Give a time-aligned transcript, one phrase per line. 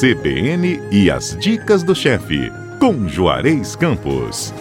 [0.00, 4.52] CBN e as dicas do chefe, com Juarez Campos.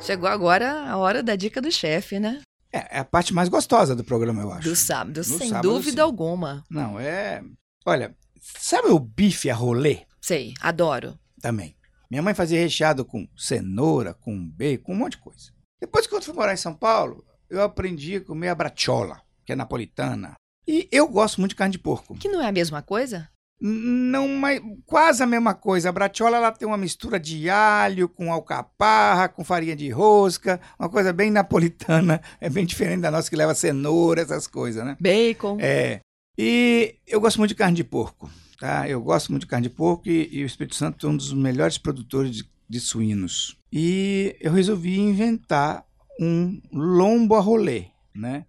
[0.00, 2.42] Chegou agora a hora da dica do chefe, né?
[2.72, 4.68] É, é a parte mais gostosa do programa, eu acho.
[4.68, 6.00] Do sábado, No sem sábado, dúvida sim.
[6.02, 6.64] alguma.
[6.68, 7.42] Não, é.
[7.86, 10.00] Olha, sabe o bife a rolê?
[10.20, 11.18] Sei, adoro.
[11.40, 11.76] Também.
[12.14, 15.50] Minha mãe fazia recheado com cenoura, com bacon, um monte de coisa.
[15.80, 19.56] Depois, quando fui morar em São Paulo, eu aprendi a comer a bracciola, que é
[19.56, 20.34] napolitana.
[20.64, 22.14] E eu gosto muito de carne de porco.
[22.14, 23.28] Que não é a mesma coisa?
[23.60, 25.88] Não, mas quase a mesma coisa.
[25.88, 30.88] A bracciola ela tem uma mistura de alho com alcaparra, com farinha de rosca, uma
[30.88, 32.22] coisa bem napolitana.
[32.40, 34.96] É bem diferente da nossa que leva cenoura, essas coisas, né?
[35.00, 35.58] Bacon.
[35.60, 35.98] É.
[36.36, 38.88] E eu gosto muito de carne de porco, tá?
[38.88, 41.32] Eu gosto muito de carne de porco e, e o Espírito Santo é um dos
[41.32, 43.56] melhores produtores de, de suínos.
[43.72, 45.84] E eu resolvi inventar
[46.20, 48.46] um lombo a rolê, né?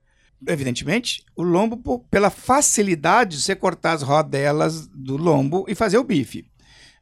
[0.47, 5.97] Evidentemente, o lombo por- pela facilidade de você cortar as rodelas do lombo e fazer
[5.97, 6.45] o bife.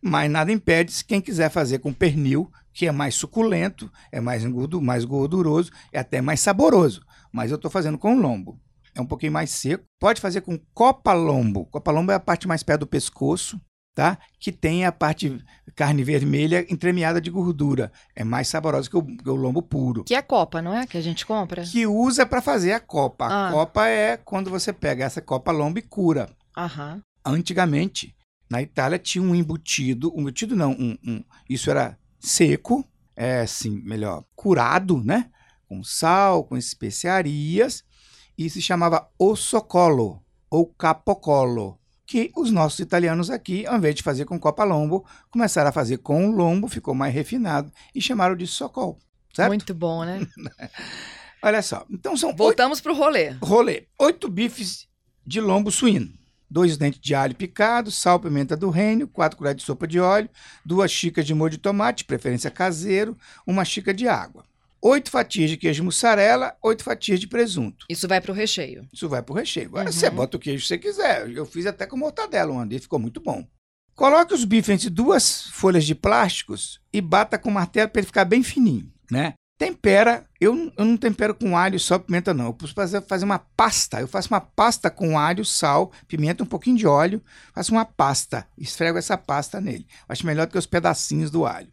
[0.02, 4.44] Mas nada impede se quem quiser fazer com pernil, que é mais suculento, é mais,
[4.82, 7.06] mais gorduroso, é até mais saboroso.
[7.32, 8.60] Mas eu estou fazendo com lombo
[8.96, 9.84] é um pouquinho mais seco.
[10.00, 11.66] Pode fazer com copa lombo.
[11.68, 13.60] Copa lombo é a parte mais perto do pescoço,
[13.96, 14.18] tá?
[14.40, 15.44] Que tem a parte
[15.76, 17.92] carne vermelha entremeada de gordura.
[18.16, 20.04] É mais saborosa que o, que o lombo puro.
[20.04, 20.86] Que é copa, não é?
[20.86, 21.64] Que a gente compra?
[21.64, 23.26] Que usa para fazer a copa.
[23.26, 23.52] A Ah.
[23.52, 26.30] copa é quando você pega essa copa lombo e cura.
[26.58, 27.02] Aham.
[27.26, 28.16] Antigamente,
[28.50, 33.82] na Itália tinha um embutido, um embutido não, um, um- isso era seco, é assim,
[33.84, 35.30] melhor, curado, né?
[35.68, 37.84] Com sal, com especiarias,
[38.38, 44.26] e se chamava ossocolo ou capocolo, que os nossos italianos aqui, ao invés de fazer
[44.26, 48.46] com copa lombo, começaram a fazer com o lombo, ficou mais refinado e chamaram de
[48.46, 49.00] socol,
[49.34, 49.50] certo?
[49.50, 50.26] Muito bom, né?
[51.42, 53.32] Olha só, então são oito Voltamos pro rolê.
[53.42, 53.88] rolê.
[54.00, 54.88] Oito bifes
[55.26, 56.14] de lombo suíno.
[56.50, 60.30] Dois dentes de alho picado, sal, pimenta do reino, quatro colheres de sopa de óleo,
[60.64, 64.46] duas xícaras de molho de tomate, preferência caseiro, uma xícara de água.
[64.86, 67.86] Oito fatias de queijo mussarela, oito fatias de presunto.
[67.90, 68.86] Isso vai pro recheio.
[68.92, 69.68] Isso vai pro recheio.
[69.68, 69.92] Agora Uhum.
[69.94, 71.30] você bota o queijo que você quiser.
[71.30, 73.48] Eu fiz até com mortadela uma vez, ficou muito bom.
[73.96, 78.26] Coloque os bifes entre duas folhas de plásticos e bata com martelo para ele ficar
[78.26, 79.36] bem fininho, né?
[79.58, 82.48] Tempera, eu, não- eu não tempero com alho só pimenta não.
[82.48, 84.02] Eu preciso fazer, fazer uma pasta.
[84.02, 87.24] Eu faço uma pasta com alho, sal, pimenta, um pouquinho de óleo.
[87.54, 89.88] Faço uma pasta, esfrego essa pasta nele.
[90.10, 91.72] Acho melhor do que os pedacinhos do alho.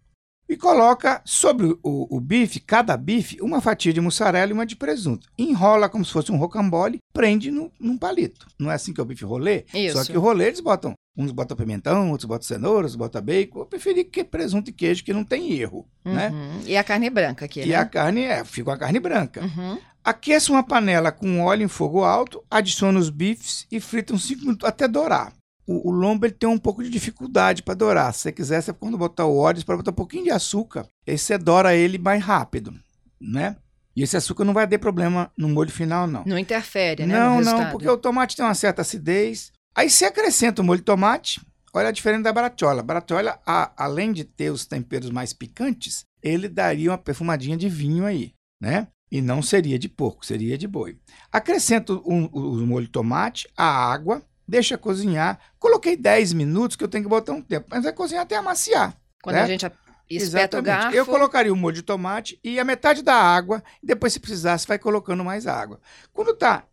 [0.50, 4.66] E coloca sobre o, o- o bife, cada bife, uma fatia de mussarela e uma
[4.66, 5.28] de presunto.
[5.38, 8.48] Enrola como se fosse um rocambole, prende no, num palito.
[8.58, 9.64] Não é assim que é o bife rolê?
[9.72, 9.96] Isso.
[9.96, 13.60] Só que o rolê eles botam, uns botam pimentão, outros botam cenoura, outros botam bacon.
[13.60, 16.30] Eu preferi que presunto e queijo, que não tem erro, né?
[16.30, 16.60] Uhum.
[16.66, 17.76] E a carne branca aqui, E né?
[17.76, 19.42] a carne é, fica uma carne branca.
[19.44, 19.78] Uhum.
[20.02, 24.40] Aqueça uma panela com óleo em fogo alto, adiciona os bifes e frita uns 5
[24.40, 25.32] minutos até dourar.
[25.70, 28.12] O, o lombo ele tem um pouco de dificuldade para dourar.
[28.12, 30.86] Se você quiser, você quando botar o óleo, você pode botar um pouquinho de açúcar,
[31.06, 32.74] aí você doura ele mais rápido,
[33.20, 33.56] né?
[33.94, 36.24] E esse açúcar não vai ter problema no molho final, não.
[36.26, 37.18] Não interfere, né?
[37.18, 39.52] Não, não, porque o tomate tem uma certa acidez.
[39.74, 41.40] Aí você acrescenta o molho de tomate,
[41.72, 42.80] olha a diferença da barachola.
[42.80, 47.68] A barachola, a- além de ter os temperos mais picantes, ele daria uma perfumadinha de
[47.68, 48.88] vinho aí, né?
[49.12, 50.96] E não seria de porco, seria de boi.
[51.32, 55.38] Acrescento o, o- o molho de tomate, a água, deixa cozinhar.
[55.58, 58.96] Coloquei 10 minutos, que eu tenho que botar um tempo, mas vai cozinhar até amaciar.
[59.22, 59.42] Quando né?
[59.42, 59.70] a gente
[60.10, 60.96] espeta o garfo...
[60.96, 64.58] Eu colocaria o molho de tomate e a metade da água, e depois, se precisar,
[64.58, 65.80] você vai colocando mais água.
[66.12, 66.64] Quando tá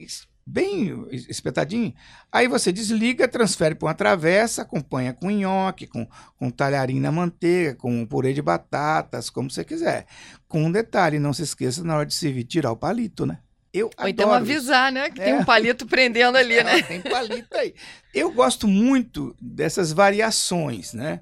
[0.44, 1.94] bem es- espetadinho,
[2.32, 7.76] aí você desliga, transfere para uma travessa, acompanha com nhoque, com, com talharim na manteiga,
[7.76, 10.08] com purê de batatas, como você quiser.
[10.48, 13.38] Com um detalhe, não se esqueça na hora de servir, tirar o palito, né?
[13.74, 15.10] Eu Ou então adoro avisar, né?
[15.10, 15.36] Que tem É.
[15.36, 16.80] um palito prendendo ali, né?
[16.80, 17.74] Ela Tem palito aí.
[18.14, 21.22] Eu gosto muito dessas variações, né?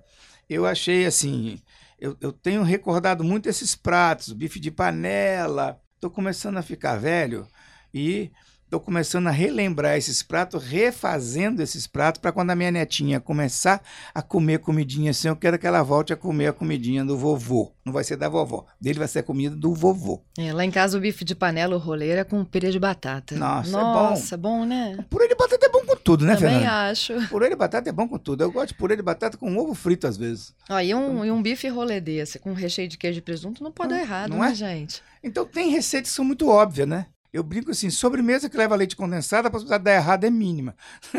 [0.49, 1.59] Eu achei assim,
[1.99, 5.79] eu, eu tenho recordado muito esses pratos, bife de panela.
[5.95, 7.47] Estou começando a ficar velho
[7.93, 8.31] e
[8.65, 13.81] estou começando a relembrar esses pratos, refazendo esses pratos para quando a minha netinha começar
[14.13, 17.71] a comer comidinha assim, eu quero que ela volte a comer a comidinha do vovô.
[17.85, 20.23] Não vai ser da vovó, dele vai ser a comida do vovô.
[20.37, 23.35] É, lá em casa o bife de panela, o roleiro, é com purê de batata.
[23.35, 23.93] Nossa, é bom.
[23.93, 24.97] Nossa, bom, né?
[25.09, 26.89] Purê de batata é bom com tudo, né, Também Fernanda?
[26.89, 27.13] acho.
[27.29, 28.41] Purê de batata é bom com tudo.
[28.43, 30.53] Eu gosto de purê de batata com ovo frito às vezes.
[30.69, 33.71] Ó, e, um, e um bife rolê desse, com recheio de queijo e presunto, não
[33.71, 34.55] pode Não- dar errado, não né, é?
[34.55, 35.01] gente?
[35.23, 37.05] Então tem receitas que são muito óbvias, né?
[37.35, 40.73] Eu brinco assim, sobremesa que leva leite condensado, a possibilidade de dar errado é mínima.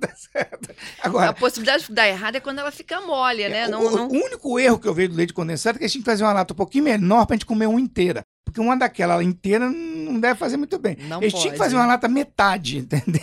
[0.00, 0.74] tá certo?
[1.02, 3.68] A Agora, possibilidade de dar errado é quando ela fica mole, né?
[3.68, 4.08] o, Não, o não...
[4.08, 6.24] único erro que eu vejo do leite condensado é que a gente tem que fazer
[6.24, 8.24] uma lata um pouquinho menor pra gente comer uma inteira.
[8.52, 10.94] Porque uma daquela inteira não deve fazer muito bem.
[11.08, 11.42] Não Eles pode.
[11.42, 13.22] tinham que fazer uma lata metade, entendeu?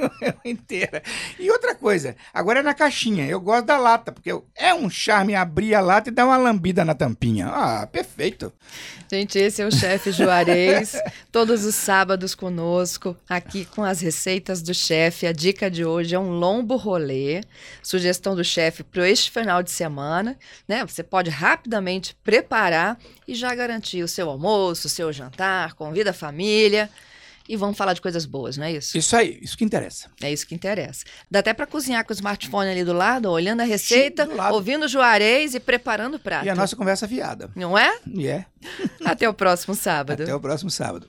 [0.42, 1.02] inteira.
[1.38, 3.26] E outra coisa, agora é na caixinha.
[3.26, 6.82] Eu gosto da lata, porque é um charme abrir a lata e dar uma lambida
[6.82, 7.48] na tampinha.
[7.48, 8.50] Ah, perfeito.
[9.12, 10.96] Gente, esse é o chefe Juarez,
[11.30, 15.26] todos os sábados conosco, aqui com as receitas do chefe.
[15.26, 17.42] A dica de hoje é um lombo rolê,
[17.82, 20.86] sugestão do chefe para este final de semana, né?
[20.86, 22.96] Você pode rapidamente preparar
[23.26, 26.88] e já garantir o seu almoço, o seu jantar, convida a família
[27.50, 28.96] e vamos falar de coisas boas, não é isso?
[28.96, 30.08] Isso aí, isso que interessa.
[30.22, 31.04] É isso que interessa.
[31.28, 34.54] Dá até para cozinhar com o smartphone ali do lado, olhando a receita, lado.
[34.54, 36.46] ouvindo o Juarez e preparando o prato.
[36.46, 37.50] E a nossa conversa fiada.
[37.56, 37.98] Não é?
[38.06, 38.46] E é.
[39.04, 40.22] Até o próximo sábado.
[40.22, 41.08] Até o próximo sábado.